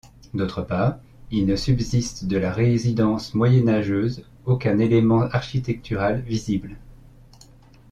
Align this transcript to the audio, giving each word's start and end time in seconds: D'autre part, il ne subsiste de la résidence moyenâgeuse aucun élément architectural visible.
D'autre 0.33 0.63
part, 0.63 0.97
il 1.29 1.45
ne 1.45 1.55
subsiste 1.55 2.25
de 2.25 2.35
la 2.35 2.51
résidence 2.51 3.35
moyenâgeuse 3.35 4.23
aucun 4.47 4.79
élément 4.79 5.21
architectural 5.29 6.21
visible. 6.21 6.77